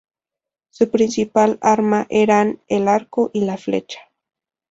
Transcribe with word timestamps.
Su 0.71 0.89
principal 0.89 1.59
arma 1.61 2.07
eran 2.09 2.59
el 2.69 2.87
arco 2.87 3.29
y 3.35 3.41
la 3.41 3.57
flecha. 3.57 3.99